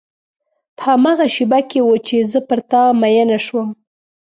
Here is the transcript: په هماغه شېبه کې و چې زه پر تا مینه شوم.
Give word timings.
په 0.77 0.83
هماغه 0.93 1.25
شېبه 1.35 1.59
کې 1.69 1.79
و 1.83 1.89
چې 2.07 2.15
زه 2.31 2.39
پر 2.47 2.59
تا 2.69 2.81
مینه 3.01 3.37
شوم. 3.45 3.69